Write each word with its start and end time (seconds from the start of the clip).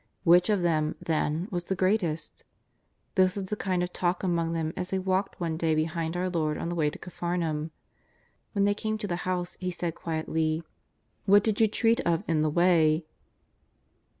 Which 0.23 0.49
of 0.49 0.63
them, 0.63 0.95
then, 0.99 1.47
was 1.51 1.65
the 1.65 1.75
greatest? 1.75 2.43
This 3.13 3.35
was 3.35 3.45
the 3.45 3.55
kind 3.55 3.83
of 3.83 3.93
talk 3.93 4.23
among 4.23 4.53
them 4.53 4.73
as 4.75 4.89
they 4.89 4.97
walked 4.97 5.39
one 5.39 5.57
day 5.57 5.75
behind 5.75 6.17
our 6.17 6.27
Lord 6.27 6.57
on 6.57 6.69
the 6.69 6.75
way 6.75 6.89
to 6.89 6.97
Capharnaum. 6.97 7.69
When 8.53 8.65
they 8.65 8.73
came 8.73 8.97
to 8.97 9.07
the 9.07 9.17
house 9.29 9.57
He 9.59 9.69
said 9.69 9.93
quietly:" 9.93 10.63
What 11.27 11.43
did 11.43 11.61
you 11.61 11.67
treat 11.67 11.99
of 12.01 12.23
in 12.27 12.41
the 12.41 12.49
way 12.49 13.05